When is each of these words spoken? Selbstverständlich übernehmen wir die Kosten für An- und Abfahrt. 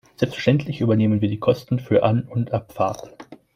Selbstverständlich 0.15 0.81
übernehmen 0.81 1.21
wir 1.21 1.29
die 1.29 1.37
Kosten 1.39 1.77
für 1.77 2.01
An- 2.01 2.23
und 2.27 2.53
Abfahrt. 2.53 3.11